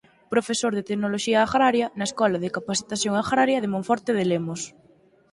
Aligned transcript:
Profesor 0.33 0.71
de 0.75 0.85
Tecnoloxía 0.89 1.39
Agraria 1.41 1.87
na 1.97 2.05
Escola 2.09 2.37
de 2.43 2.53
Capacitación 2.57 3.13
Agraria 3.17 3.61
de 3.63 3.71
Monforte 3.73 4.11
de 4.17 4.25
Lemos. 4.31 4.61